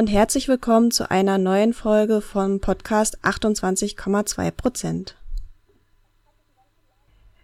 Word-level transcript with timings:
Und 0.00 0.06
herzlich 0.06 0.48
willkommen 0.48 0.90
zu 0.90 1.10
einer 1.10 1.36
neuen 1.36 1.74
Folge 1.74 2.22
von 2.22 2.58
Podcast 2.62 3.22
28,2 3.22 4.50
Prozent. 4.50 5.18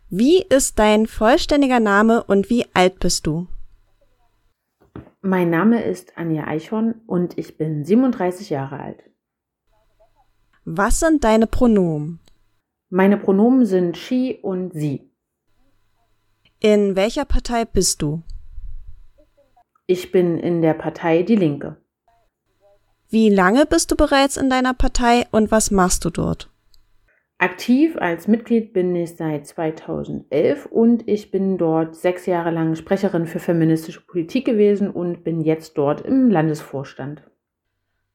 Wie 0.08 0.40
ist 0.40 0.78
dein 0.78 1.06
vollständiger 1.06 1.80
Name 1.80 2.24
und 2.24 2.48
wie 2.48 2.64
alt 2.72 2.98
bist 2.98 3.26
du? 3.26 3.46
Mein 5.20 5.50
Name 5.50 5.84
ist 5.84 6.16
Anja 6.16 6.46
Eichhorn 6.46 7.02
und 7.06 7.36
ich 7.36 7.58
bin 7.58 7.84
37 7.84 8.48
Jahre 8.48 8.80
alt. 8.80 9.02
Was 10.64 11.00
sind 11.00 11.24
deine 11.24 11.46
Pronomen? 11.46 12.20
Meine 12.88 13.18
Pronomen 13.18 13.66
sind 13.66 13.98
she 13.98 14.38
und 14.40 14.72
sie. 14.72 15.10
In 16.60 16.96
welcher 16.96 17.26
Partei 17.26 17.66
bist 17.66 18.00
du? 18.00 18.22
Ich 19.86 20.10
bin 20.10 20.38
in 20.38 20.62
der 20.62 20.72
Partei 20.72 21.22
Die 21.22 21.36
Linke. 21.36 21.76
Wie 23.08 23.30
lange 23.30 23.66
bist 23.66 23.90
du 23.92 23.96
bereits 23.96 24.36
in 24.36 24.50
deiner 24.50 24.74
Partei 24.74 25.26
und 25.30 25.50
was 25.50 25.70
machst 25.70 26.04
du 26.04 26.10
dort? 26.10 26.50
Aktiv 27.38 27.96
als 27.98 28.28
Mitglied 28.28 28.72
bin 28.72 28.96
ich 28.96 29.16
seit 29.16 29.46
2011 29.46 30.66
und 30.66 31.06
ich 31.06 31.30
bin 31.30 31.58
dort 31.58 31.94
sechs 31.94 32.24
Jahre 32.26 32.50
lang 32.50 32.74
Sprecherin 32.74 33.26
für 33.26 33.38
feministische 33.38 34.00
Politik 34.00 34.46
gewesen 34.46 34.90
und 34.90 35.22
bin 35.22 35.42
jetzt 35.42 35.76
dort 35.76 36.00
im 36.00 36.30
Landesvorstand. 36.30 37.22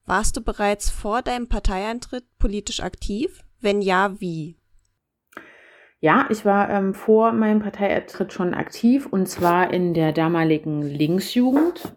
Warst 0.06 0.36
du 0.36 0.42
bereits 0.42 0.90
vor 0.90 1.22
deinem 1.22 1.48
Parteieintritt 1.48 2.26
politisch 2.40 2.82
aktiv? 2.82 3.44
Wenn 3.62 3.82
ja, 3.82 4.20
wie? 4.20 4.58
Ja, 6.00 6.26
ich 6.30 6.44
war 6.44 6.72
ähm, 6.72 6.96
vor 6.96 7.32
meinem 7.32 7.60
Parteieintritt 7.60 8.34
schon 8.34 8.56
aktiv 8.56 9.06
und 9.06 9.28
zwar 9.28 9.72
in 9.72 9.94
der 9.94 10.14
damaligen 10.14 10.82
Linksjugend. 10.82 11.96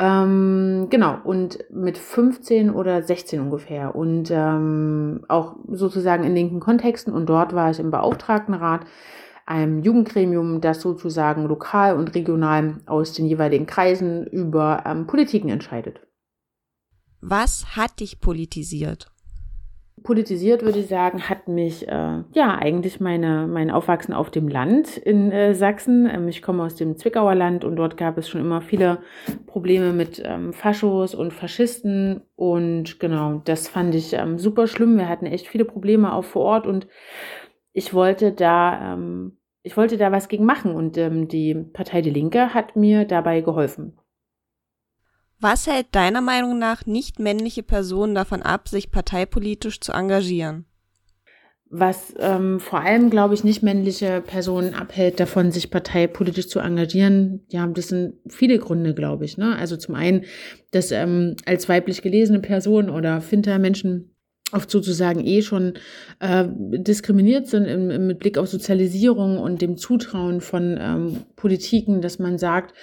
Ähm, 0.00 0.86
genau, 0.88 1.18
und 1.24 1.58
mit 1.70 1.98
15 1.98 2.70
oder 2.70 3.02
16 3.02 3.38
ungefähr. 3.38 3.94
Und 3.94 4.30
ähm, 4.30 5.26
auch 5.28 5.56
sozusagen 5.68 6.24
in 6.24 6.34
linken 6.34 6.58
Kontexten. 6.58 7.12
Und 7.12 7.26
dort 7.26 7.54
war 7.54 7.70
ich 7.70 7.78
im 7.78 7.90
Beauftragtenrat, 7.90 8.86
einem 9.44 9.80
Jugendgremium, 9.80 10.62
das 10.62 10.80
sozusagen 10.80 11.44
lokal 11.46 11.96
und 11.96 12.14
regional 12.14 12.76
aus 12.86 13.12
den 13.12 13.26
jeweiligen 13.26 13.66
Kreisen 13.66 14.26
über 14.26 14.84
ähm, 14.86 15.06
Politiken 15.06 15.50
entscheidet. 15.50 16.00
Was 17.20 17.76
hat 17.76 18.00
dich 18.00 18.20
politisiert? 18.20 19.10
Politisiert, 20.02 20.62
würde 20.62 20.78
ich 20.78 20.86
sagen, 20.86 21.28
hat 21.28 21.48
mich 21.48 21.86
äh, 21.88 22.22
ja 22.32 22.58
eigentlich 22.58 23.00
meine, 23.00 23.46
mein 23.46 23.70
Aufwachsen 23.70 24.14
auf 24.14 24.30
dem 24.30 24.48
Land 24.48 24.96
in 24.96 25.30
äh, 25.30 25.54
Sachsen. 25.54 26.08
Ähm, 26.10 26.28
ich 26.28 26.42
komme 26.42 26.62
aus 26.62 26.74
dem 26.74 26.96
Zwickauer 26.96 27.34
Land 27.34 27.64
und 27.64 27.76
dort 27.76 27.96
gab 27.96 28.18
es 28.18 28.28
schon 28.28 28.40
immer 28.40 28.60
viele 28.60 28.98
Probleme 29.46 29.92
mit 29.92 30.22
ähm, 30.24 30.52
Faschos 30.52 31.14
und 31.14 31.32
Faschisten. 31.32 32.22
Und 32.36 33.00
genau, 33.00 33.42
das 33.44 33.68
fand 33.68 33.94
ich 33.94 34.12
ähm, 34.12 34.38
super 34.38 34.66
schlimm. 34.66 34.96
Wir 34.96 35.08
hatten 35.08 35.26
echt 35.26 35.46
viele 35.46 35.64
Probleme 35.64 36.12
auch 36.12 36.24
vor 36.24 36.42
Ort 36.42 36.66
und 36.66 36.86
ich 37.72 37.94
wollte 37.94 38.32
da, 38.32 38.94
ähm, 38.94 39.38
ich 39.62 39.76
wollte 39.76 39.96
da 39.96 40.12
was 40.12 40.28
gegen 40.28 40.44
machen. 40.44 40.74
Und 40.74 40.96
ähm, 40.98 41.28
die 41.28 41.54
Partei 41.54 42.02
Die 42.02 42.10
Linke 42.10 42.54
hat 42.54 42.76
mir 42.76 43.04
dabei 43.04 43.40
geholfen. 43.40 43.98
Was 45.40 45.66
hält 45.66 45.86
deiner 45.92 46.20
Meinung 46.20 46.58
nach 46.58 46.84
nicht 46.84 47.18
männliche 47.18 47.62
Personen 47.62 48.14
davon 48.14 48.42
ab, 48.42 48.68
sich 48.68 48.90
parteipolitisch 48.90 49.80
zu 49.80 49.92
engagieren? 49.92 50.66
Was 51.72 52.12
ähm, 52.18 52.58
vor 52.58 52.80
allem, 52.80 53.10
glaube 53.10 53.34
ich, 53.34 53.44
nicht 53.44 53.62
männliche 53.62 54.20
Personen 54.20 54.74
abhält, 54.74 55.20
davon 55.20 55.52
sich 55.52 55.70
parteipolitisch 55.70 56.48
zu 56.48 56.58
engagieren, 56.58 57.44
ja, 57.48 57.64
das 57.68 57.88
sind 57.88 58.14
viele 58.28 58.58
Gründe, 58.58 58.92
glaube 58.92 59.24
ich. 59.24 59.38
Ne? 59.38 59.56
Also 59.56 59.76
zum 59.76 59.94
einen, 59.94 60.24
dass 60.72 60.90
ähm, 60.90 61.36
als 61.46 61.68
weiblich 61.68 62.02
gelesene 62.02 62.40
Person 62.40 62.90
oder 62.90 63.20
Finter-Menschen 63.20 64.10
oft 64.52 64.70
sozusagen 64.70 65.24
eh 65.24 65.42
schon 65.42 65.74
äh, 66.18 66.44
diskriminiert 66.48 67.46
sind 67.46 67.66
im, 67.66 67.90
im, 67.90 68.06
mit 68.08 68.18
Blick 68.18 68.36
auf 68.36 68.48
Sozialisierung 68.48 69.38
und 69.38 69.62
dem 69.62 69.76
Zutrauen 69.76 70.40
von 70.40 70.76
ähm, 70.80 71.18
Politiken, 71.40 72.00
dass 72.02 72.18
man 72.18 72.38
sagt, 72.38 72.74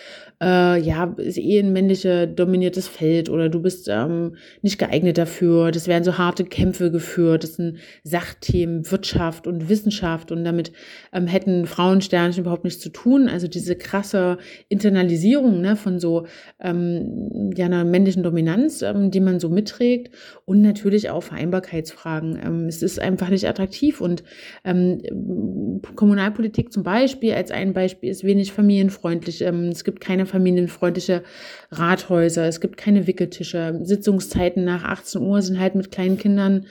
äh, 0.42 0.80
ja, 0.80 1.16
ist 1.18 1.38
eh 1.38 1.60
ein 1.60 1.74
männliche 1.74 2.28
dominiertes 2.28 2.88
Feld 2.88 3.30
oder 3.30 3.50
du 3.50 3.62
bist 3.62 3.88
ähm, 3.90 4.36
nicht 4.62 4.78
geeignet 4.78 5.18
dafür. 5.18 5.72
Das 5.72 5.88
werden 5.88 6.04
so 6.04 6.18
harte 6.18 6.44
Kämpfe 6.44 6.92
geführt. 6.92 7.44
Das 7.44 7.56
sind 7.56 7.78
Sachthemen, 8.04 8.90
Wirtschaft 8.92 9.48
und 9.48 9.70
Wissenschaft 9.70 10.32
und 10.32 10.44
damit 10.44 10.72
ähm, 11.12 11.28
hätten 11.28 11.66
Frauensternchen 11.66 12.44
überhaupt 12.44 12.66
nichts 12.66 12.82
zu 12.82 12.90
tun. 12.90 13.30
Also 13.30 13.48
diese 13.48 13.76
krasse 13.76 14.38
Internalisierung 14.70 15.62
ne, 15.62 15.76
von 15.76 16.00
so 16.00 16.28
ähm, 16.60 17.52
ja, 17.56 17.66
einer 17.66 17.84
männlichen 17.84 18.24
Dominanz, 18.24 18.82
ähm, 18.84 19.10
die 19.10 19.20
man 19.20 19.40
so 19.40 19.50
mitträgt 19.50 20.14
und 20.46 20.62
natürlich 20.62 21.10
auch 21.10 21.24
Vereinbarkeitsfragen. 21.24 22.40
Ähm, 22.44 22.68
es 22.68 22.84
ist 22.84 23.00
einfach 23.00 23.30
nicht 23.30 23.48
attraktiv 23.48 24.02
und 24.02 24.24
ähm, 24.64 25.82
Kommunalpolitik 25.96 26.72
zum 26.72 26.84
Beispiel 26.84 27.34
als 27.34 27.50
ein 27.50 27.74
Beispiel 27.74 28.12
ist 28.12 28.24
wenig 28.24 28.47
familienfreundlich. 28.52 29.42
Ähm, 29.42 29.70
es 29.70 29.84
gibt 29.84 30.02
keine 30.02 30.26
familienfreundliche 30.26 31.24
Rathäuser, 31.72 32.46
es 32.46 32.62
gibt 32.62 32.78
keine 32.78 33.08
Wickeltische. 33.08 33.80
Sitzungszeiten 33.84 34.64
nach 34.64 34.84
18 34.84 35.22
Uhr 35.22 35.42
sind 35.42 35.60
halt 35.60 35.76
mit 35.76 35.92
kleinen 35.92 36.18
Kindern 36.18 36.66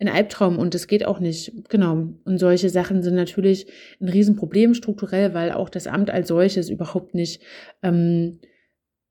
ein 0.00 0.08
Albtraum 0.08 0.58
und 0.58 0.74
das 0.74 0.86
geht 0.86 1.06
auch 1.06 1.20
nicht. 1.20 1.52
Genau. 1.68 2.08
Und 2.24 2.38
solche 2.38 2.68
Sachen 2.68 3.02
sind 3.02 3.14
natürlich 3.14 3.66
ein 4.00 4.08
Riesenproblem 4.08 4.74
strukturell, 4.74 5.34
weil 5.34 5.52
auch 5.52 5.68
das 5.68 5.86
Amt 5.86 6.10
als 6.10 6.28
solches 6.28 6.68
überhaupt 6.68 7.14
nicht 7.14 7.42
ähm, 7.82 8.40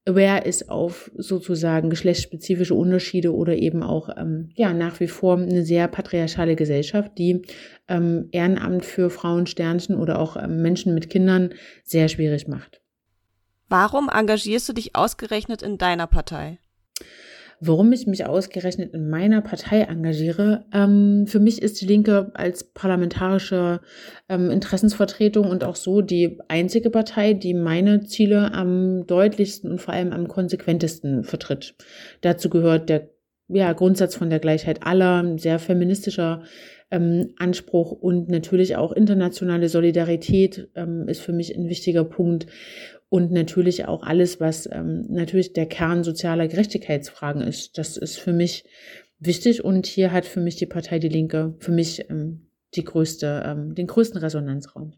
aware 0.06 0.44
ist 0.44 0.70
auf 0.70 1.12
sozusagen 1.16 1.90
geschlechtsspezifische 1.90 2.76
Unterschiede 2.76 3.34
oder 3.34 3.56
eben 3.56 3.84
auch 3.84 4.10
ähm, 4.18 4.50
ja 4.56 4.74
nach 4.74 5.00
wie 5.00 5.08
vor 5.08 5.38
eine 5.38 5.64
sehr 5.64 5.88
patriarchale 5.88 6.56
Gesellschaft, 6.56 7.18
die 7.18 7.42
ähm, 7.88 8.28
Ehrenamt 8.32 8.86
für 8.86 9.10
Frauen, 9.10 9.48
Sternchen 9.48 9.96
oder 9.96 10.20
auch 10.20 10.36
ähm, 10.36 10.62
Menschen 10.62 10.94
mit 10.94 11.10
Kindern 11.10 11.54
sehr 11.84 12.10
schwierig 12.10 12.48
macht. 12.48 12.82
Warum 13.70 14.10
engagierst 14.10 14.68
du 14.70 14.74
dich 14.74 14.96
ausgerechnet 14.96 15.62
in 15.62 15.78
deiner 15.78 16.08
Partei? 16.08 16.60
Warum 17.66 17.94
ich 17.94 18.08
mich 18.08 18.26
ausgerechnet 18.26 18.94
in 18.94 19.10
meiner 19.10 19.42
Partei 19.42 19.82
engagiere, 19.84 20.66
ähm, 20.74 21.26
für 21.28 21.40
mich 21.40 21.62
ist 21.62 21.80
die 21.80 21.86
Linke 21.86 22.30
als 22.34 22.66
parlamentarische 22.66 23.80
ähm, 24.28 24.52
Interessensvertretung 24.52 25.50
und 25.50 25.64
auch 25.64 25.78
so 25.78 26.02
die 26.02 26.40
einzige 26.50 26.90
Partei, 26.90 27.34
die 27.34 27.54
meine 27.54 28.02
Ziele 28.02 28.54
am 28.54 29.08
deutlichsten 29.08 29.72
und 29.72 29.80
vor 29.80 29.94
allem 29.94 30.12
am 30.12 30.28
konsequentesten 30.28 31.24
vertritt. 31.24 31.76
Dazu 32.20 32.50
gehört 32.50 32.90
der 32.90 33.10
ja, 33.48 33.72
Grundsatz 33.72 34.16
von 34.16 34.30
der 34.30 34.40
Gleichheit 34.40 34.86
aller, 34.86 35.38
sehr 35.38 35.58
feministischer 35.58 36.44
ähm, 36.92 37.34
Anspruch 37.38 37.92
und 37.92 38.28
natürlich 38.28 38.76
auch 38.76 38.92
internationale 38.92 39.70
Solidarität 39.70 40.70
ähm, 40.76 41.08
ist 41.08 41.22
für 41.22 41.34
mich 41.34 41.56
ein 41.56 41.70
wichtiger 41.70 42.04
Punkt 42.04 42.48
und 43.14 43.32
natürlich 43.32 43.86
auch 43.86 44.02
alles, 44.02 44.40
was 44.40 44.68
ähm, 44.72 45.06
natürlich 45.08 45.54
der 45.54 45.68
Kern 45.68 46.04
sozialer 46.04 46.48
Gerechtigkeitsfragen 46.48 47.44
ist. 47.44 47.78
Das 47.78 47.96
ist 47.96 48.18
für 48.18 48.34
mich 48.34 48.66
wichtig 49.20 49.64
und 49.64 49.86
hier 49.86 50.12
hat 50.12 50.26
für 50.26 50.40
mich 50.40 50.56
die 50.56 50.66
Partei 50.66 50.98
Die 50.98 51.10
Linke 51.10 51.54
für 51.60 51.72
mich 51.72 52.10
ähm, 52.10 52.48
die 52.74 52.84
größte, 52.84 53.44
ähm, 53.46 53.76
den 53.76 53.86
größten 53.86 54.20
Resonanzraum. 54.20 54.94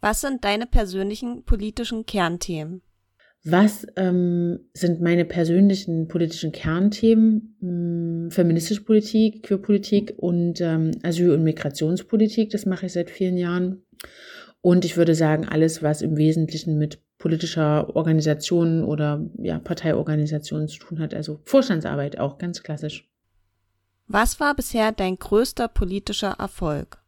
Was 0.00 0.20
sind 0.20 0.44
deine 0.44 0.66
persönlichen 0.66 1.42
politischen 1.42 2.06
Kernthemen? 2.06 2.82
Was 3.42 3.84
ähm, 3.96 4.60
sind 4.72 5.00
meine 5.00 5.24
persönlichen 5.24 6.06
politischen 6.06 6.52
Kernthemen? 6.52 7.56
Hm, 7.58 8.30
feministische 8.30 8.84
Politik, 8.84 9.42
Queerpolitik 9.42 10.14
und 10.16 10.60
ähm, 10.60 10.92
Asyl- 11.02 11.34
und 11.34 11.42
Migrationspolitik. 11.42 12.50
Das 12.50 12.66
mache 12.66 12.86
ich 12.86 12.92
seit 12.92 13.10
vielen 13.10 13.36
Jahren. 13.36 13.82
Und 14.60 14.84
ich 14.84 14.96
würde 14.96 15.14
sagen, 15.14 15.46
alles, 15.46 15.82
was 15.82 16.02
im 16.02 16.16
Wesentlichen 16.16 16.76
mit 16.78 17.00
politischer 17.18 17.94
Organisation 17.94 18.84
oder 18.84 19.24
ja, 19.38 19.58
Parteiorganisation 19.58 20.68
zu 20.68 20.78
tun 20.78 20.98
hat, 20.98 21.14
also 21.14 21.40
Vorstandsarbeit 21.44 22.18
auch 22.18 22.38
ganz 22.38 22.62
klassisch. 22.62 23.08
Was 24.08 24.38
war 24.38 24.54
bisher 24.54 24.92
dein 24.92 25.18
größter 25.18 25.68
politischer 25.68 26.36
Erfolg? 26.38 26.98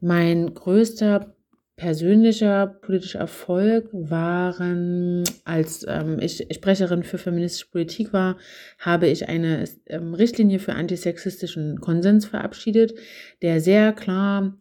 Mein 0.00 0.54
größter 0.54 1.36
persönlicher 1.76 2.66
politischer 2.66 3.18
Erfolg 3.18 3.88
waren, 3.92 5.24
als 5.44 5.84
ähm, 5.86 6.18
ich 6.20 6.46
Sprecherin 6.50 7.02
für 7.02 7.18
feministische 7.18 7.70
Politik 7.70 8.14
war, 8.14 8.38
habe 8.78 9.08
ich 9.08 9.28
eine 9.28 9.64
ähm, 9.86 10.14
Richtlinie 10.14 10.58
für 10.58 10.74
antisexistischen 10.74 11.80
Konsens 11.80 12.24
verabschiedet, 12.24 12.94
der 13.42 13.60
sehr 13.60 13.92
klar 13.92 14.56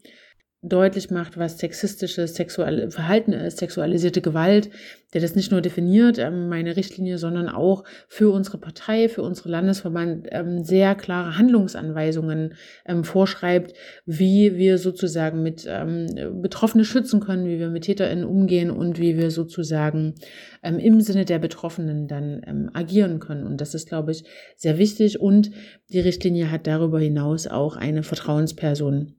deutlich 0.68 1.12
macht, 1.12 1.38
was 1.38 1.60
sexistisches 1.60 2.36
sexuelle 2.36 2.90
Verhalten 2.90 3.34
ist, 3.34 3.60
sexualisierte 3.60 4.22
Gewalt, 4.22 4.70
der 5.14 5.22
das 5.22 5.36
nicht 5.36 5.52
nur 5.52 5.62
definiert, 5.62 6.18
ähm, 6.18 6.50
meine 6.50 6.76
Richtlinie, 6.76 7.18
sondern 7.18 7.48
auch 7.48 7.84
für 8.08 8.32
unsere 8.32 8.58
Partei, 8.58 9.08
für 9.08 9.22
unsere 9.22 9.50
Landesverband 9.50 10.28
ähm, 10.32 10.64
sehr 10.64 10.96
klare 10.96 11.38
Handlungsanweisungen 11.38 12.56
ähm, 12.86 13.04
vorschreibt, 13.04 13.74
wie 14.06 14.58
wir 14.58 14.78
sozusagen 14.78 15.44
mit 15.44 15.66
ähm, 15.70 16.08
Betroffene 16.42 16.84
schützen 16.84 17.20
können, 17.20 17.48
wie 17.48 17.60
wir 17.60 17.70
mit 17.70 17.84
TäterInnen 17.84 18.26
umgehen 18.26 18.72
und 18.72 19.00
wie 19.00 19.18
wir 19.18 19.32
sozusagen 19.32 20.16
ähm, 20.64 20.80
im 20.80 21.00
Sinne 21.02 21.26
der 21.26 21.40
Betroffenen 21.40 22.08
dann 22.08 22.42
ähm, 22.46 22.70
agieren 22.74 23.20
können. 23.20 23.46
Und 23.46 23.62
das 23.62 23.76
ist, 23.76 23.88
glaube 23.88 24.12
ich, 24.12 24.24
sehr 24.58 24.78
wichtig. 24.78 25.22
Und 25.22 25.52
die 25.92 26.00
Richtlinie 26.00 26.50
hat 26.52 26.68
darüber 26.68 27.00
hinaus 27.00 27.48
auch 27.48 27.76
eine 27.78 28.04
Vertrauensperson 28.04 29.14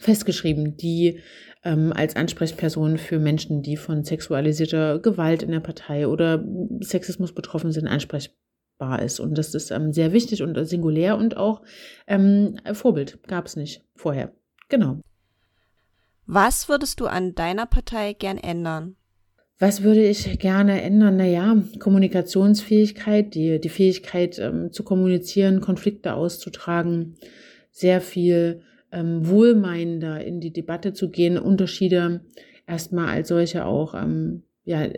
festgeschrieben, 0.00 0.76
die 0.76 1.20
ähm, 1.64 1.92
als 1.92 2.16
Ansprechperson 2.16 2.98
für 2.98 3.18
Menschen, 3.18 3.62
die 3.62 3.76
von 3.76 4.04
sexualisierter 4.04 4.98
Gewalt 5.00 5.42
in 5.42 5.50
der 5.50 5.60
Partei 5.60 6.06
oder 6.06 6.44
Sexismus 6.80 7.34
betroffen 7.34 7.72
sind, 7.72 7.88
ansprechbar 7.88 9.02
ist. 9.02 9.20
Und 9.20 9.36
das 9.36 9.54
ist 9.54 9.70
ähm, 9.70 9.92
sehr 9.92 10.12
wichtig 10.12 10.42
und 10.42 10.62
singulär 10.66 11.16
und 11.16 11.36
auch 11.36 11.62
ähm, 12.06 12.58
Vorbild 12.72 13.18
gab 13.26 13.46
es 13.46 13.56
nicht 13.56 13.82
vorher. 13.94 14.32
Genau. 14.68 15.00
Was 16.26 16.68
würdest 16.68 17.00
du 17.00 17.06
an 17.06 17.34
deiner 17.34 17.66
Partei 17.66 18.12
gern 18.12 18.38
ändern? 18.38 18.96
Was 19.58 19.82
würde 19.82 20.04
ich 20.04 20.38
gerne 20.38 20.82
ändern? 20.82 21.16
Naja, 21.16 21.62
Kommunikationsfähigkeit, 21.78 23.34
die, 23.34 23.58
die 23.60 23.68
Fähigkeit 23.70 24.38
ähm, 24.38 24.70
zu 24.70 24.82
kommunizieren, 24.82 25.60
Konflikte 25.60 26.14
auszutragen, 26.14 27.16
sehr 27.70 28.00
viel 28.00 28.62
ähm, 28.96 29.28
wohlmeinender 29.28 30.24
in 30.24 30.40
die 30.40 30.52
Debatte 30.52 30.94
zu 30.94 31.10
gehen, 31.10 31.38
Unterschiede 31.38 32.22
erstmal 32.66 33.08
als 33.08 33.28
solche 33.28 33.66
auch 33.66 33.94
ähm, 33.94 34.42
ja, 34.64 34.88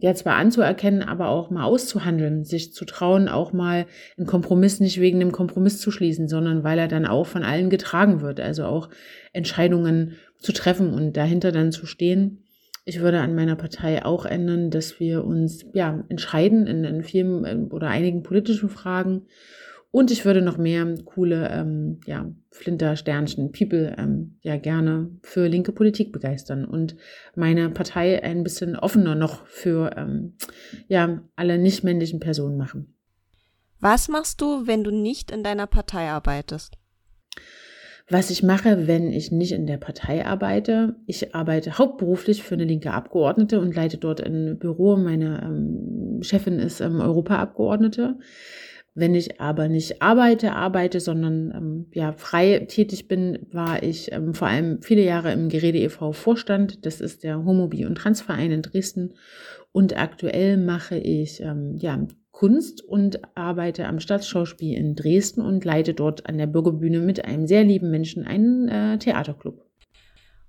ja 0.00 0.14
zwar 0.14 0.34
anzuerkennen, 0.36 1.02
aber 1.02 1.28
auch 1.28 1.50
mal 1.50 1.64
auszuhandeln, 1.64 2.44
sich 2.44 2.72
zu 2.72 2.84
trauen, 2.84 3.28
auch 3.28 3.52
mal 3.52 3.86
einen 4.16 4.26
Kompromiss 4.26 4.80
nicht 4.80 5.00
wegen 5.00 5.20
dem 5.20 5.30
Kompromiss 5.30 5.80
zu 5.80 5.92
schließen, 5.92 6.28
sondern 6.28 6.64
weil 6.64 6.78
er 6.78 6.88
dann 6.88 7.06
auch 7.06 7.26
von 7.26 7.44
allen 7.44 7.70
getragen 7.70 8.20
wird, 8.22 8.40
also 8.40 8.64
auch 8.64 8.88
Entscheidungen 9.32 10.16
zu 10.38 10.52
treffen 10.52 10.92
und 10.92 11.16
dahinter 11.16 11.52
dann 11.52 11.70
zu 11.70 11.86
stehen. 11.86 12.42
Ich 12.84 13.00
würde 13.00 13.20
an 13.20 13.36
meiner 13.36 13.54
Partei 13.54 14.04
auch 14.04 14.24
ändern, 14.26 14.70
dass 14.70 14.98
wir 14.98 15.24
uns 15.24 15.66
ja 15.72 16.02
entscheiden 16.08 16.66
in, 16.66 16.82
in 16.82 17.04
vielen 17.04 17.44
ähm, 17.44 17.68
oder 17.70 17.88
einigen 17.88 18.24
politischen 18.24 18.70
Fragen 18.70 19.26
und 19.92 20.10
ich 20.10 20.24
würde 20.24 20.40
noch 20.40 20.56
mehr 20.56 20.94
coole, 21.04 21.48
ähm, 21.50 22.00
ja, 22.06 22.26
Flinter, 22.50 22.96
Sternchen, 22.96 23.52
People, 23.52 23.94
ähm, 23.98 24.38
ja, 24.40 24.56
gerne 24.56 25.10
für 25.22 25.46
linke 25.46 25.72
Politik 25.72 26.12
begeistern 26.12 26.64
und 26.64 26.96
meine 27.36 27.68
Partei 27.70 28.22
ein 28.22 28.42
bisschen 28.42 28.74
offener 28.74 29.14
noch 29.14 29.46
für, 29.46 29.90
ähm, 29.96 30.34
ja, 30.88 31.22
alle 31.36 31.58
nicht 31.58 31.84
männlichen 31.84 32.20
Personen 32.20 32.56
machen. 32.56 32.94
Was 33.80 34.08
machst 34.08 34.40
du, 34.40 34.66
wenn 34.66 34.82
du 34.82 34.90
nicht 34.90 35.30
in 35.30 35.44
deiner 35.44 35.66
Partei 35.66 36.08
arbeitest? 36.08 36.78
Was 38.08 38.30
ich 38.30 38.42
mache, 38.42 38.86
wenn 38.86 39.12
ich 39.12 39.30
nicht 39.30 39.52
in 39.52 39.66
der 39.66 39.76
Partei 39.76 40.24
arbeite, 40.24 40.96
ich 41.06 41.34
arbeite 41.34 41.78
hauptberuflich 41.78 42.42
für 42.42 42.54
eine 42.54 42.64
linke 42.64 42.92
Abgeordnete 42.92 43.60
und 43.60 43.74
leite 43.74 43.98
dort 43.98 44.22
ein 44.22 44.58
Büro. 44.58 44.96
Meine 44.96 45.42
ähm, 45.42 46.22
Chefin 46.22 46.58
ist 46.58 46.80
ähm, 46.80 47.00
Europaabgeordnete. 47.00 48.18
Wenn 48.94 49.14
ich 49.14 49.40
aber 49.40 49.68
nicht 49.68 50.02
arbeite, 50.02 50.52
arbeite, 50.52 51.00
sondern 51.00 51.52
ähm, 51.54 51.86
ja 51.92 52.12
frei 52.12 52.66
tätig 52.68 53.08
bin, 53.08 53.46
war 53.50 53.82
ich 53.82 54.12
ähm, 54.12 54.34
vor 54.34 54.48
allem 54.48 54.82
viele 54.82 55.02
Jahre 55.02 55.32
im 55.32 55.48
Gerede 55.48 55.78
e.V. 55.78 56.12
Vorstand. 56.12 56.84
Das 56.84 57.00
ist 57.00 57.24
der 57.24 57.42
Homo, 57.44 57.68
Bi 57.68 57.86
und 57.86 57.94
Transverein 57.94 58.50
in 58.50 58.62
Dresden. 58.62 59.14
Und 59.72 59.96
aktuell 59.96 60.58
mache 60.58 60.98
ich 60.98 61.40
ähm, 61.40 61.76
ja 61.78 62.06
Kunst 62.32 62.82
und 62.82 63.20
arbeite 63.34 63.86
am 63.86 63.98
Stadtschauspiel 63.98 64.76
in 64.76 64.94
Dresden 64.94 65.40
und 65.40 65.64
leite 65.64 65.94
dort 65.94 66.26
an 66.26 66.36
der 66.36 66.46
Bürgerbühne 66.46 67.00
mit 67.00 67.24
einem 67.24 67.46
sehr 67.46 67.64
lieben 67.64 67.90
Menschen 67.90 68.26
einen 68.26 68.68
äh, 68.68 68.98
Theaterclub. 68.98 69.64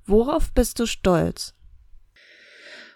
Worauf 0.05 0.51
bist 0.53 0.79
du 0.79 0.85
stolz? 0.85 1.53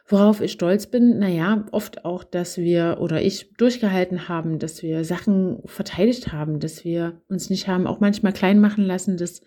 Worauf 0.09 0.39
ich 0.39 0.53
stolz 0.53 0.87
bin, 0.87 1.19
naja, 1.19 1.65
oft 1.71 2.05
auch, 2.05 2.23
dass 2.23 2.57
wir 2.57 2.97
oder 3.01 3.21
ich 3.21 3.53
durchgehalten 3.57 4.29
haben, 4.29 4.57
dass 4.57 4.81
wir 4.81 5.03
Sachen 5.03 5.61
verteidigt 5.65 6.31
haben, 6.31 6.61
dass 6.61 6.85
wir 6.85 7.21
uns 7.27 7.49
nicht 7.49 7.67
haben 7.67 7.87
auch 7.87 7.99
manchmal 7.99 8.31
klein 8.31 8.61
machen 8.61 8.85
lassen, 8.85 9.17
dass 9.17 9.41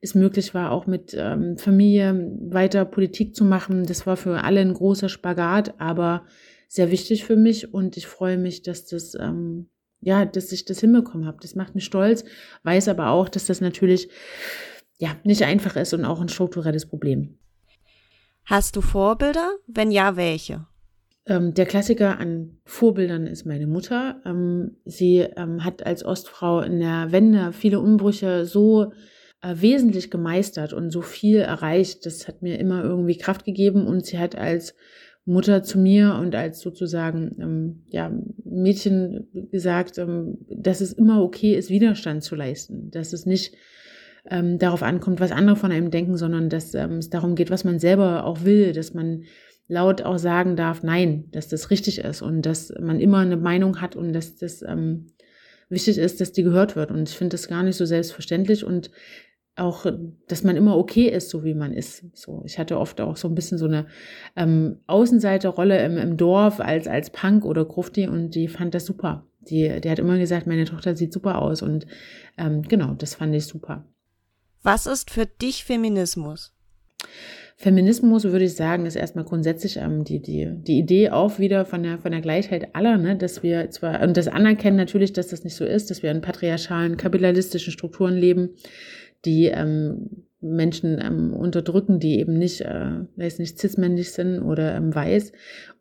es 0.00 0.16
möglich 0.16 0.52
war, 0.52 0.72
auch 0.72 0.86
mit 0.86 1.14
ähm, 1.16 1.56
Familie 1.58 2.36
weiter 2.40 2.84
Politik 2.84 3.36
zu 3.36 3.44
machen. 3.44 3.86
Das 3.86 4.04
war 4.04 4.16
für 4.16 4.42
alle 4.42 4.60
ein 4.60 4.74
großer 4.74 5.08
Spagat, 5.08 5.74
aber 5.78 6.24
sehr 6.66 6.90
wichtig 6.90 7.24
für 7.24 7.36
mich 7.36 7.72
und 7.72 7.96
ich 7.96 8.08
freue 8.08 8.36
mich, 8.38 8.62
dass 8.62 8.86
das 8.86 9.14
ähm, 9.14 9.68
ja, 10.00 10.24
dass 10.24 10.50
ich 10.50 10.64
das 10.64 10.80
hinbekommen 10.80 11.26
habe. 11.26 11.38
Das 11.40 11.54
macht 11.54 11.74
mich 11.74 11.84
stolz, 11.84 12.24
weiß 12.64 12.88
aber 12.88 13.10
auch, 13.10 13.28
dass 13.28 13.46
das 13.46 13.60
natürlich 13.60 14.08
ja 14.98 15.10
nicht 15.24 15.44
einfach 15.44 15.76
ist 15.76 15.94
und 15.94 16.04
auch 16.04 16.20
ein 16.20 16.28
strukturelles 16.28 16.86
Problem. 16.86 17.38
Hast 18.50 18.74
du 18.74 18.80
Vorbilder? 18.80 19.58
Wenn 19.68 19.92
ja, 19.92 20.16
welche? 20.16 20.66
Ähm, 21.24 21.54
der 21.54 21.66
Klassiker 21.66 22.18
an 22.18 22.58
Vorbildern 22.64 23.28
ist 23.28 23.46
meine 23.46 23.68
Mutter. 23.68 24.20
Ähm, 24.26 24.76
sie 24.84 25.18
ähm, 25.18 25.62
hat 25.62 25.86
als 25.86 26.04
Ostfrau 26.04 26.60
in 26.60 26.80
der 26.80 27.12
Wende 27.12 27.52
viele 27.52 27.78
Umbrüche 27.78 28.46
so 28.46 28.92
äh, 29.40 29.54
wesentlich 29.54 30.10
gemeistert 30.10 30.72
und 30.72 30.90
so 30.90 31.00
viel 31.00 31.36
erreicht. 31.36 32.04
Das 32.06 32.26
hat 32.26 32.42
mir 32.42 32.58
immer 32.58 32.82
irgendwie 32.82 33.16
Kraft 33.16 33.44
gegeben 33.44 33.86
und 33.86 34.04
sie 34.04 34.18
hat 34.18 34.34
als 34.34 34.74
Mutter 35.24 35.62
zu 35.62 35.78
mir 35.78 36.16
und 36.20 36.34
als 36.34 36.58
sozusagen 36.58 37.36
ähm, 37.40 37.84
ja, 37.86 38.12
Mädchen 38.42 39.28
gesagt, 39.52 39.96
ähm, 39.96 40.38
dass 40.48 40.80
es 40.80 40.92
immer 40.92 41.22
okay 41.22 41.54
ist, 41.54 41.70
Widerstand 41.70 42.24
zu 42.24 42.34
leisten, 42.34 42.90
dass 42.90 43.12
es 43.12 43.26
nicht 43.26 43.54
ähm, 44.28 44.58
darauf 44.58 44.82
ankommt, 44.82 45.20
was 45.20 45.32
andere 45.32 45.56
von 45.56 45.72
einem 45.72 45.90
denken, 45.90 46.16
sondern 46.16 46.48
dass 46.48 46.74
ähm, 46.74 46.98
es 46.98 47.10
darum 47.10 47.34
geht, 47.34 47.50
was 47.50 47.64
man 47.64 47.78
selber 47.78 48.24
auch 48.24 48.44
will, 48.44 48.72
dass 48.72 48.94
man 48.94 49.24
laut 49.68 50.02
auch 50.02 50.18
sagen 50.18 50.56
darf, 50.56 50.82
nein, 50.82 51.24
dass 51.30 51.48
das 51.48 51.70
richtig 51.70 52.00
ist 52.00 52.22
und 52.22 52.42
dass 52.42 52.72
man 52.80 53.00
immer 53.00 53.18
eine 53.18 53.36
Meinung 53.36 53.80
hat 53.80 53.94
und 53.96 54.12
dass 54.12 54.36
das 54.36 54.62
ähm, 54.62 55.06
wichtig 55.68 55.96
ist, 55.96 56.20
dass 56.20 56.32
die 56.32 56.42
gehört 56.42 56.76
wird. 56.76 56.90
Und 56.90 57.08
ich 57.08 57.16
finde 57.16 57.34
das 57.34 57.48
gar 57.48 57.62
nicht 57.62 57.76
so 57.76 57.84
selbstverständlich 57.84 58.64
und 58.64 58.90
auch, 59.56 59.86
dass 60.26 60.42
man 60.42 60.56
immer 60.56 60.76
okay 60.76 61.08
ist, 61.08 61.30
so 61.30 61.44
wie 61.44 61.54
man 61.54 61.72
ist. 61.72 62.04
So, 62.14 62.42
ich 62.44 62.58
hatte 62.58 62.78
oft 62.78 63.00
auch 63.00 63.16
so 63.16 63.28
ein 63.28 63.34
bisschen 63.34 63.58
so 63.58 63.66
eine 63.66 63.86
ähm, 64.36 64.78
Außenseiterrolle 64.86 65.84
im, 65.84 65.98
im 65.98 66.16
Dorf 66.16 66.60
als 66.60 66.88
als 66.88 67.10
Punk 67.10 67.44
oder 67.44 67.64
Grufti 67.64 68.08
und 68.08 68.34
die 68.34 68.48
fand 68.48 68.74
das 68.74 68.86
super. 68.86 69.26
Die, 69.40 69.80
die 69.80 69.90
hat 69.90 69.98
immer 69.98 70.18
gesagt, 70.18 70.46
meine 70.46 70.64
Tochter 70.64 70.96
sieht 70.96 71.12
super 71.12 71.40
aus 71.40 71.62
und 71.62 71.86
ähm, 72.38 72.62
genau, 72.62 72.94
das 72.94 73.14
fand 73.14 73.34
ich 73.34 73.46
super. 73.46 73.84
Was 74.62 74.86
ist 74.86 75.10
für 75.10 75.26
dich 75.26 75.64
Feminismus? 75.64 76.52
Feminismus, 77.56 78.24
würde 78.24 78.46
ich 78.46 78.54
sagen, 78.54 78.86
ist 78.86 78.96
erstmal 78.96 79.26
grundsätzlich 79.26 79.76
ähm, 79.76 80.04
die, 80.04 80.22
die, 80.22 80.48
die 80.50 80.78
Idee 80.78 81.10
auch 81.10 81.38
wieder 81.38 81.66
von 81.66 81.82
der, 81.82 81.98
von 81.98 82.10
der 82.10 82.22
Gleichheit 82.22 82.74
aller, 82.74 82.96
ne, 82.96 83.16
dass 83.16 83.42
wir 83.42 83.68
zwar, 83.70 84.00
und 84.02 84.16
das 84.16 84.28
anerkennen 84.28 84.78
natürlich, 84.78 85.12
dass 85.12 85.28
das 85.28 85.44
nicht 85.44 85.56
so 85.56 85.66
ist, 85.66 85.90
dass 85.90 86.02
wir 86.02 86.10
in 86.10 86.22
patriarchalen, 86.22 86.96
kapitalistischen 86.96 87.70
Strukturen 87.70 88.16
leben, 88.16 88.50
die 89.26 89.46
ähm, 89.46 90.24
Menschen 90.40 90.98
ähm, 91.02 91.34
unterdrücken, 91.34 92.00
die 92.00 92.18
eben 92.18 92.32
nicht, 92.32 92.62
äh, 92.62 92.92
weiß 93.16 93.38
nicht, 93.38 93.58
cis-männlich 93.58 94.12
sind 94.12 94.40
oder 94.40 94.74
ähm, 94.74 94.94
weiß. 94.94 95.32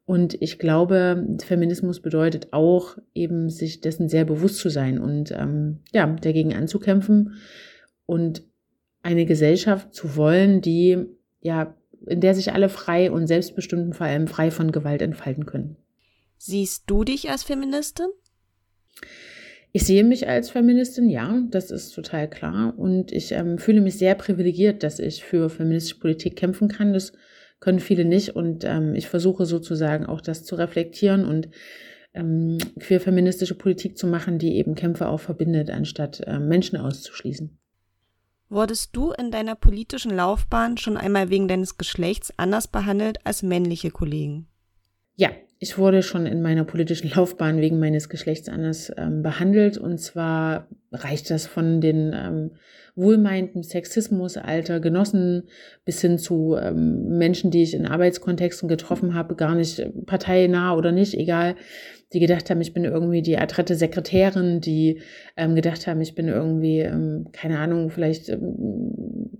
Und 0.04 0.42
ich 0.42 0.60
glaube, 0.60 1.38
Feminismus 1.46 2.02
bedeutet 2.02 2.50
auch 2.52 2.98
eben, 3.14 3.50
sich 3.50 3.80
dessen 3.80 4.10
sehr 4.10 4.26
bewusst 4.26 4.58
zu 4.58 4.70
sein 4.70 5.00
und 5.00 5.32
ähm, 5.32 5.80
ja, 5.94 6.08
dagegen 6.08 6.54
anzukämpfen 6.54 7.36
und 8.06 8.49
eine 9.02 9.26
Gesellschaft 9.26 9.94
zu 9.94 10.16
wollen, 10.16 10.62
die 10.62 11.06
ja, 11.42 11.76
in 12.06 12.22
der 12.22 12.36
sich 12.36 12.54
alle 12.54 12.70
frei 12.70 13.12
und 13.12 13.28
selbstbestimmt 13.28 13.88
und 13.88 13.94
vor 13.94 14.08
allem 14.08 14.28
frei 14.28 14.52
von 14.52 14.72
Gewalt 14.72 15.02
entfalten 15.02 15.46
können. 15.46 15.78
Siehst 16.38 16.84
du 16.88 17.04
dich 17.04 17.30
als 17.30 17.44
Feministin? 17.44 18.08
Ich 19.72 19.84
sehe 19.84 20.04
mich 20.04 20.28
als 20.28 20.50
Feministin, 20.50 21.10
ja, 21.10 21.44
das 21.52 21.70
ist 21.70 21.92
total 21.92 22.30
klar. 22.30 22.74
Und 22.78 23.12
ich 23.12 23.32
ähm, 23.34 23.58
fühle 23.60 23.82
mich 23.82 23.98
sehr 23.98 24.16
privilegiert, 24.16 24.84
dass 24.84 25.00
ich 25.00 25.24
für 25.24 25.50
feministische 25.50 26.00
Politik 26.00 26.36
kämpfen 26.36 26.70
kann. 26.70 26.94
Das 26.94 27.14
können 27.60 27.80
viele 27.80 28.06
nicht. 28.06 28.36
Und 28.36 28.64
ähm, 28.64 28.96
ich 28.96 29.08
versuche 29.08 29.46
sozusagen 29.46 30.06
auch 30.06 30.22
das 30.22 30.44
zu 30.44 30.56
reflektieren 30.56 31.26
und 31.26 31.50
ähm, 32.14 32.58
für 32.80 33.00
feministische 33.00 33.56
Politik 33.56 33.98
zu 33.98 34.08
machen, 34.08 34.40
die 34.40 34.56
eben 34.58 34.74
Kämpfe 34.74 35.08
auch 35.08 35.20
verbindet, 35.20 35.70
anstatt 35.70 36.22
äh, 36.26 36.40
Menschen 36.40 36.78
auszuschließen. 36.78 37.60
Wurdest 38.50 38.96
du 38.96 39.12
in 39.12 39.30
deiner 39.30 39.56
politischen 39.56 40.12
Laufbahn 40.12 40.78
schon 40.78 40.98
einmal 40.98 41.30
wegen 41.30 41.48
deines 41.48 41.78
Geschlechts 41.78 42.34
anders 42.38 42.68
behandelt 42.68 43.26
als 43.26 43.44
männliche 43.44 43.92
Kollegen? 43.92 44.48
Ja, 45.16 45.30
ich 45.60 45.78
wurde 45.78 46.02
schon 46.04 46.26
in 46.26 46.42
meiner 46.42 46.64
politischen 46.64 47.12
Laufbahn 47.16 47.60
wegen 47.60 47.80
meines 47.80 48.10
Geschlechts 48.10 48.50
anders 48.50 48.92
ähm, 48.98 49.22
behandelt. 49.22 49.78
Und 49.78 50.00
zwar 50.00 50.68
reicht 50.92 51.30
das 51.30 51.46
von 51.46 51.82
den 51.82 52.14
ähm, 52.16 52.52
wohlmeinten 52.96 53.64
Sexismus 53.64 54.38
alter 54.38 54.80
Genossen 54.80 55.44
bis 55.86 56.02
hin 56.02 56.18
zu 56.18 56.56
ähm, 56.56 57.18
Menschen, 57.18 57.52
die 57.52 57.64
ich 57.64 57.74
in 57.74 57.86
Arbeitskontexten 57.86 58.68
getroffen 58.68 59.14
habe, 59.14 59.36
gar 59.36 59.56
nicht 59.56 59.86
parteinah 60.06 60.76
oder 60.76 60.92
nicht, 60.92 61.14
egal, 61.14 61.56
die 62.12 62.20
gedacht 62.20 62.50
haben, 62.50 62.60
ich 62.60 62.74
bin 62.74 62.86
irgendwie 62.86 63.22
die 63.22 63.38
adrette 63.38 63.76
Sekretärin, 63.76 64.62
die 64.62 65.02
ähm, 65.38 65.56
gedacht 65.56 65.86
haben, 65.88 66.02
ich 66.02 66.16
bin 66.16 66.28
irgendwie, 66.28 66.80
ähm, 66.80 67.28
keine 67.32 67.60
Ahnung, 67.60 67.90
vielleicht, 67.90 68.30
ähm, 68.30 69.32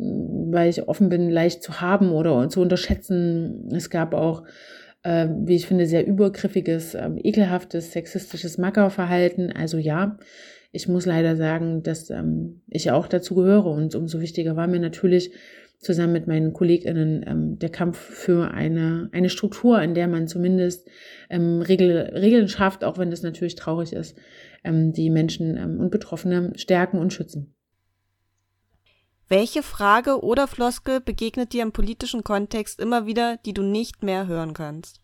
weil 0.52 0.70
ich 0.70 0.88
offen 0.88 1.10
bin, 1.10 1.30
leicht 1.30 1.64
zu 1.64 1.82
haben 1.82 2.12
oder 2.12 2.48
zu 2.50 2.62
unterschätzen. 2.62 3.70
Es 3.74 3.90
gab 3.90 4.14
auch 4.14 4.44
äh, 5.04 5.28
wie 5.30 5.56
ich 5.56 5.66
finde, 5.66 5.86
sehr 5.86 6.06
übergriffiges, 6.06 6.96
äh, 6.96 7.10
ekelhaftes, 7.24 7.92
sexistisches 7.92 8.58
Mackerverhalten. 8.58 9.52
Also 9.52 9.78
ja, 9.78 10.18
ich 10.72 10.88
muss 10.88 11.06
leider 11.06 11.36
sagen, 11.36 11.84
dass 11.84 12.10
ähm, 12.10 12.62
ich 12.68 12.92
auch 12.92 13.08
dazu 13.08 13.36
gehöre. 13.36 13.68
Und 13.68 13.96
umso 13.96 14.20
wichtiger 14.20 14.56
war 14.56 14.68
mir 14.68 14.80
natürlich 14.80 15.32
zusammen 15.80 16.14
mit 16.14 16.28
meinen 16.28 16.54
KollegInnen 16.54 17.26
ähm, 17.26 17.60
der 17.60 17.70
Kampf 17.70 17.98
für 17.98 18.52
eine, 18.52 19.10
eine 19.14 19.30
Struktur, 19.30 19.82
in 19.82 19.94
der 19.94 20.08
man 20.08 20.28
zumindest 20.28 20.88
ähm, 21.30 21.62
Regel, 21.62 21.98
Regeln 22.14 22.50
schafft, 22.50 22.84
auch 22.84 22.98
wenn 22.98 23.12
das 23.12 23.24
natürlich 23.24 23.56
traurig 23.56 23.94
ist, 23.94 24.18
ähm, 24.64 24.92
die 24.92 25.10
Menschen 25.10 25.56
ähm, 25.56 25.80
und 25.80 25.90
Betroffene 25.90 26.52
stärken 26.56 27.00
und 27.00 27.14
schützen. 27.14 27.56
Welche 29.32 29.62
Frage 29.62 30.24
oder 30.24 30.48
Floskel 30.48 31.02
begegnet 31.02 31.54
dir 31.54 31.62
im 31.62 31.72
politischen 31.72 32.24
Kontext 32.24 32.80
immer 32.80 33.06
wieder, 33.06 33.38
die 33.46 33.54
du 33.54 33.62
nicht 33.62 34.02
mehr 34.02 34.26
hören 34.26 34.56
kannst? 34.56 35.02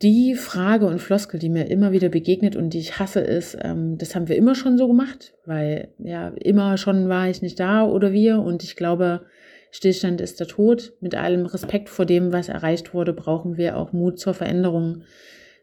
Die 0.00 0.34
Frage 0.34 0.86
und 0.86 0.98
Floskel, 0.98 1.38
die 1.38 1.50
mir 1.50 1.70
immer 1.70 1.92
wieder 1.92 2.08
begegnet 2.08 2.56
und 2.56 2.70
die 2.70 2.78
ich 2.78 2.98
hasse, 2.98 3.20
ist, 3.20 3.58
ähm, 3.60 3.98
das 3.98 4.14
haben 4.14 4.28
wir 4.28 4.36
immer 4.36 4.54
schon 4.54 4.78
so 4.78 4.88
gemacht, 4.88 5.34
weil 5.44 5.92
ja, 5.98 6.28
immer 6.40 6.78
schon 6.78 7.10
war 7.10 7.28
ich 7.28 7.42
nicht 7.42 7.60
da 7.60 7.84
oder 7.84 8.12
wir 8.12 8.38
und 8.38 8.62
ich 8.62 8.74
glaube, 8.74 9.26
Stillstand 9.70 10.22
ist 10.22 10.40
der 10.40 10.46
Tod. 10.46 10.94
Mit 11.00 11.14
allem 11.14 11.44
Respekt 11.44 11.90
vor 11.90 12.06
dem, 12.06 12.32
was 12.32 12.48
erreicht 12.48 12.94
wurde, 12.94 13.12
brauchen 13.12 13.58
wir 13.58 13.76
auch 13.76 13.92
Mut 13.92 14.18
zur 14.18 14.32
Veränderung. 14.32 15.02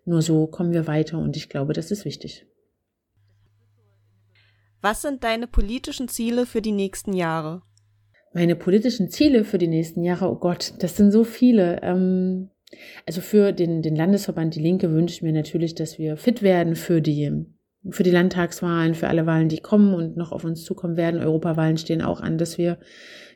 Nur 0.03 0.21
so 0.21 0.45
kommen 0.45 0.73
wir 0.73 0.85
weiter 0.85 1.17
und 1.17 1.35
ich 1.37 1.49
glaube, 1.49 1.73
das 1.73 1.89
ist 1.89 2.05
wichtig. 2.05 2.45
Was 4.85 5.01
sind 5.01 5.23
deine 5.23 5.47
politischen 5.47 6.09
Ziele 6.09 6.45
für 6.45 6.61
die 6.61 6.71
nächsten 6.71 7.13
Jahre? 7.13 7.63
Meine 8.35 8.55
politischen 8.55 9.09
Ziele 9.09 9.43
für 9.43 9.57
die 9.57 9.67
nächsten 9.67 10.03
Jahre, 10.03 10.29
oh 10.29 10.35
Gott, 10.35 10.73
das 10.77 10.95
sind 10.95 11.09
so 11.09 11.23
viele. 11.23 11.79
Ähm, 11.81 12.51
also 13.07 13.19
für 13.21 13.51
den, 13.51 13.81
den 13.81 13.95
Landesverband 13.95 14.53
Die 14.53 14.61
Linke 14.61 14.91
wünsche 14.91 15.15
ich 15.15 15.21
mir 15.23 15.33
natürlich, 15.33 15.73
dass 15.73 15.97
wir 15.97 16.17
fit 16.17 16.43
werden 16.43 16.75
für 16.75 17.01
die, 17.01 17.47
für 17.89 18.03
die 18.03 18.11
Landtagswahlen, 18.11 18.93
für 18.93 19.07
alle 19.07 19.25
Wahlen, 19.25 19.49
die 19.49 19.57
kommen 19.57 19.95
und 19.95 20.17
noch 20.17 20.31
auf 20.31 20.43
uns 20.43 20.63
zukommen 20.63 20.97
werden. 20.97 21.19
Europawahlen 21.19 21.77
stehen 21.77 22.03
auch 22.03 22.21
an, 22.21 22.37
dass 22.37 22.59
wir 22.59 22.77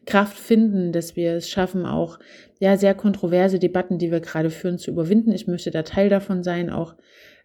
Kraft 0.06 0.38
finden, 0.38 0.91
dass 0.91 1.15
wir 1.15 1.34
es 1.34 1.50
schaffen, 1.50 1.88
auch 1.88 2.20
ja 2.60 2.77
sehr 2.77 2.94
kontroverse 2.94 3.58
Debatten, 3.58 3.98
die 3.98 4.12
wir 4.12 4.20
gerade 4.20 4.51
führen, 4.51 4.77
zu 4.77 4.91
überwinden. 4.91 5.32
Ich 5.32 5.48
möchte 5.48 5.72
da 5.72 5.82
Teil 5.82 6.10
davon 6.10 6.44
sein, 6.44 6.70
auch 6.70 6.94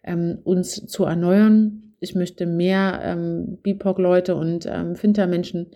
ähm, 0.03 0.37
uns 0.43 0.85
zu 0.85 1.05
erneuern. 1.05 1.81
Ich 2.05 2.13
möchte 2.13 2.45
mehr 2.45 3.01
ähm, 3.03 3.57
BIPOC-Leute 3.63 4.35
und 4.35 4.67
ähm, 4.67 4.95
Finter-Menschen 4.95 5.71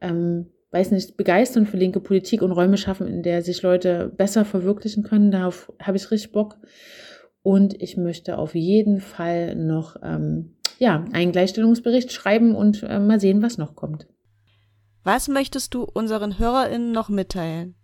ähm, 0.00 0.46
weiß 0.70 0.92
nicht, 0.92 1.16
begeistern 1.16 1.66
für 1.66 1.76
linke 1.76 1.98
Politik 1.98 2.42
und 2.42 2.52
Räume 2.52 2.76
schaffen, 2.76 3.08
in 3.08 3.24
der 3.24 3.42
sich 3.42 3.62
Leute 3.62 4.12
besser 4.16 4.44
verwirklichen 4.44 5.02
können. 5.02 5.32
Darauf 5.32 5.72
habe 5.80 5.96
ich 5.96 6.10
richtig 6.12 6.30
Bock. 6.30 6.58
Und 7.42 7.80
ich 7.82 7.96
möchte 7.96 8.38
auf 8.38 8.54
jeden 8.54 9.00
Fall 9.00 9.56
noch 9.56 9.96
ähm, 10.02 10.56
ja, 10.78 11.04
einen 11.12 11.32
Gleichstellungsbericht 11.32 12.12
schreiben 12.12 12.54
und 12.54 12.84
äh, 12.84 13.00
mal 13.00 13.18
sehen, 13.18 13.42
was 13.42 13.58
noch 13.58 13.74
kommt. 13.74 14.06
Was 15.02 15.26
möchtest 15.26 15.74
du 15.74 15.82
unseren 15.82 16.38
HörerInnen 16.38 16.92
noch 16.92 17.08
mitteilen? 17.08 17.74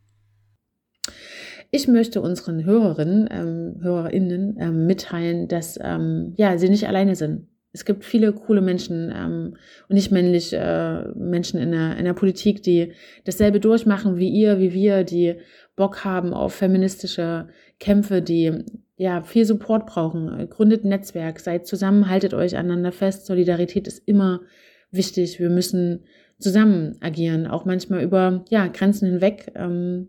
Ich 1.72 1.88
möchte 1.88 2.20
unseren 2.20 2.64
Hörerinnen, 2.64 3.28
ähm, 3.30 3.82
HörerInnen 3.82 4.56
ähm, 4.60 4.86
mitteilen, 4.86 5.48
dass 5.48 5.78
ähm, 5.82 6.34
ja, 6.36 6.56
sie 6.56 6.68
nicht 6.68 6.86
alleine 6.86 7.16
sind 7.16 7.49
es 7.72 7.84
gibt 7.84 8.04
viele 8.04 8.32
coole 8.32 8.60
Menschen 8.60 9.12
ähm, 9.14 9.56
und 9.88 9.94
nicht 9.94 10.10
männlich 10.10 10.52
äh, 10.52 11.08
Menschen 11.14 11.60
in 11.60 11.70
der, 11.70 11.96
in 11.96 12.04
der 12.04 12.14
Politik, 12.14 12.62
die 12.62 12.92
dasselbe 13.24 13.60
durchmachen 13.60 14.16
wie 14.16 14.28
ihr, 14.28 14.58
wie 14.58 14.72
wir, 14.72 15.04
die 15.04 15.36
Bock 15.76 16.04
haben 16.04 16.34
auf 16.34 16.54
feministische 16.54 17.48
Kämpfe, 17.78 18.22
die 18.22 18.64
ja 18.96 19.22
viel 19.22 19.44
Support 19.44 19.86
brauchen. 19.86 20.48
Gründet 20.50 20.84
ein 20.84 20.88
Netzwerk, 20.88 21.40
seid 21.40 21.66
zusammen, 21.66 22.10
haltet 22.10 22.34
euch 22.34 22.56
aneinander 22.56 22.92
fest. 22.92 23.24
Solidarität 23.24 23.86
ist 23.86 24.06
immer 24.06 24.40
wichtig. 24.90 25.38
Wir 25.38 25.48
müssen 25.48 26.04
zusammen 26.38 26.96
agieren, 27.00 27.46
auch 27.46 27.64
manchmal 27.64 28.02
über 28.02 28.44
ja, 28.50 28.66
Grenzen 28.66 29.08
hinweg. 29.08 29.52
Ähm, 29.54 30.08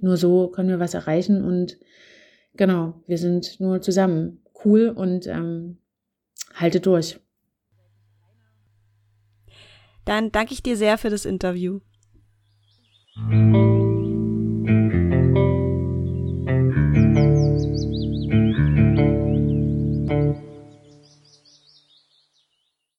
nur 0.00 0.16
so 0.16 0.48
können 0.48 0.68
wir 0.68 0.80
was 0.80 0.94
erreichen 0.94 1.44
und 1.44 1.76
genau, 2.56 2.94
wir 3.06 3.18
sind 3.18 3.60
nur 3.60 3.80
zusammen 3.80 4.40
cool 4.64 4.88
und 4.88 5.26
ähm, 5.26 5.78
halte 6.54 6.80
durch. 6.80 7.18
Dann 10.04 10.32
danke 10.32 10.52
ich 10.52 10.62
dir 10.62 10.76
sehr 10.76 10.98
für 10.98 11.10
das 11.10 11.24
Interview. 11.24 11.80